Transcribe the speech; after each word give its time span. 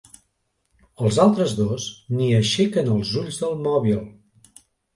Els 1.03 1.19
altres 1.23 1.53
dos 1.59 1.85
ni 2.15 2.31
aixequen 2.39 2.91
els 2.97 3.15
ulls 3.25 3.41
del 3.45 3.57
mòbil. 3.69 4.05